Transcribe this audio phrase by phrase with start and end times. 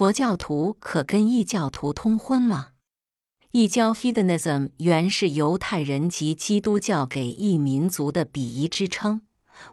[0.00, 2.68] 佛教徒可跟异教徒通婚吗？
[3.50, 9.20] 异教 （heathenism） 原是犹太人及基督教给异民族的鄙夷之称，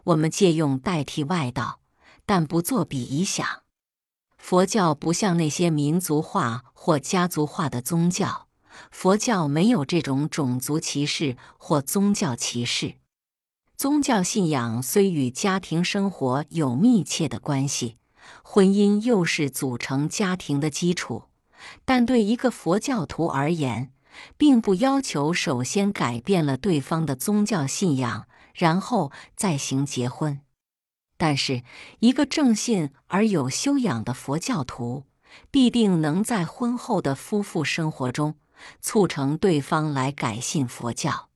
[0.04, 1.80] 我们借用代替外道，
[2.26, 3.62] 但不做鄙夷想。
[4.36, 8.48] 佛教不像那些民族化或家族化的宗教，
[8.90, 12.96] 佛教没有这种种族歧视或宗教歧视。
[13.78, 17.96] 宗教信仰虽与家庭生活有密切的关系，
[18.42, 21.24] 婚姻又是组成家庭的基础。
[21.84, 23.92] 但对一个佛教徒而言，
[24.36, 30.40] 并不要求首先改变了对方的宗教信仰，然后再行结婚。
[31.16, 31.64] 但是，
[31.98, 35.04] 一个正信而有修养的佛教徒，
[35.50, 38.36] 必定能在婚后的夫妇生活中
[38.80, 41.28] 促成对方来改信佛教。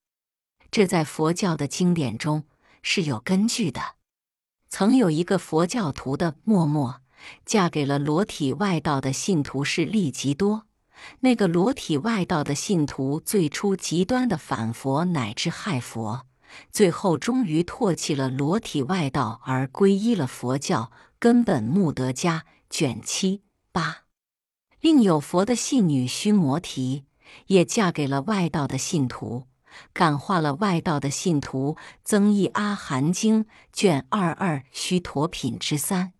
[0.71, 2.45] 这在佛教的经典中
[2.81, 3.97] 是有根据的。
[4.75, 7.03] 曾有一个佛教徒的默默。
[7.45, 10.63] 嫁给了裸体外道的信徒是利吉多。
[11.21, 16.23] 那个裸体外道的信徒最初极端的反佛乃至害佛，
[16.71, 20.91] 最后终于唾弃了裸体外道而皈依了佛教。
[21.19, 24.05] 根本穆德加卷七八。
[24.81, 27.05] 另有佛的信女须摩提，
[27.49, 29.45] 也嫁给了外道的信徒，
[29.93, 31.77] 感化了外道的信徒。
[32.05, 36.13] 增益阿含经卷二二须陀品之三。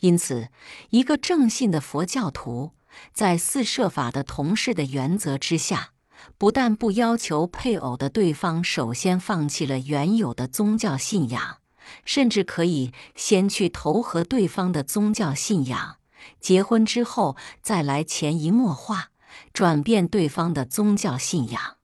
[0.00, 0.48] 因此，
[0.90, 2.72] 一个正信的佛教徒，
[3.12, 5.90] 在四摄法的同事的原则之下，
[6.36, 11.58] 不但不要求配偶的对方首先放弃了原有的宗教信仰，
[12.04, 15.98] 甚至可以先去投合对方的宗教信仰，
[16.40, 19.10] 结婚之后再来潜移默化
[19.52, 21.76] 转变对方的宗教信仰。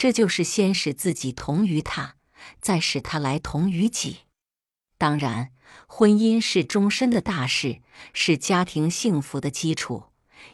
[0.00, 2.14] 这就是先使自己同于他，
[2.58, 4.20] 再使他来同于己。
[4.96, 5.50] 当然。
[5.86, 7.80] 婚姻是终身的大事，
[8.14, 10.04] 是家庭幸福的基础。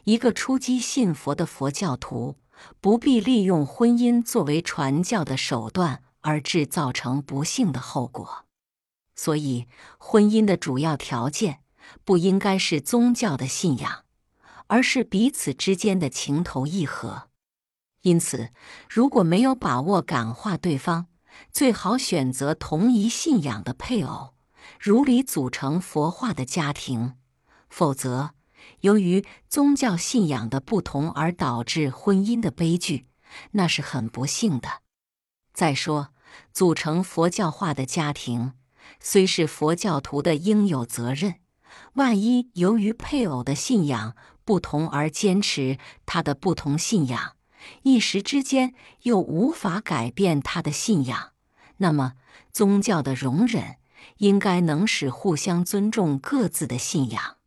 [0.03, 2.35] 一个初机信佛的佛教徒，
[2.81, 8.45] 不必利用婚姻作为传教的手段而制造成不幸的后果。
[9.15, 9.67] 所以，
[9.97, 11.61] 婚姻的主要条件
[12.03, 14.03] 不应该是宗教的信仰，
[14.67, 17.29] 而是彼此之间的情投意合。
[18.07, 18.51] 因此，
[18.89, 21.07] 如果没有把握感化对方，
[21.51, 24.33] 最好选择同一信仰的配偶。
[24.79, 27.15] 如理组成佛化的家庭，
[27.69, 28.31] 否则，
[28.79, 33.07] 由于宗教信仰的不同而导致婚姻的悲剧，
[33.51, 34.69] 那是很不幸的。
[35.53, 36.13] 再说，
[36.53, 38.53] 组成佛教化的家庭，
[39.01, 41.35] 虽是佛教徒的应有责任，
[41.95, 47.33] 万一由于配偶的信仰不同而坚持他的不同信仰，
[47.83, 48.73] 一时之间
[49.03, 51.31] 又无法改变他的信仰，
[51.77, 52.13] 那么
[52.51, 53.77] 宗教的容忍。
[54.17, 57.37] 应该能使互相尊重各自的信仰，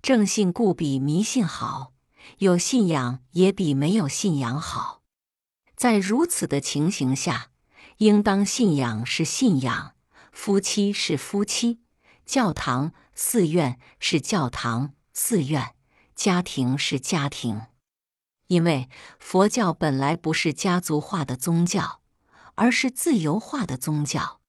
[0.00, 1.92] 正信故比迷信好，
[2.38, 5.02] 有信仰也比没有信仰好。
[5.76, 7.50] 在如此的情形下，
[7.98, 9.94] 应当信仰是信仰，
[10.32, 11.80] 夫妻是夫妻，
[12.24, 15.74] 教堂寺院是教堂寺院，
[16.14, 17.62] 家庭是家庭。
[18.52, 22.00] 因为佛教本来不是家族化的宗教，
[22.54, 24.40] 而是自由化的宗教。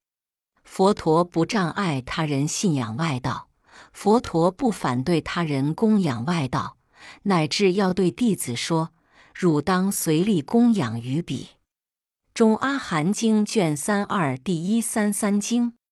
[0.65, 3.47] 佛陀不障碍他人信仰外道，
[3.93, 6.75] 佛陀不反对他人供养外道，
[7.23, 8.89] 乃至要对弟子说
[9.33, 11.51] ：“汝当随力供养于彼。”
[12.35, 15.77] 中阿含经卷三二第一三三经。